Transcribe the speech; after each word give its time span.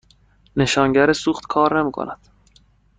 نشانگر 0.55 1.13
سوخت 1.13 1.45
کار 1.47 1.81
نمی 1.81 1.91
کند. 1.91 2.19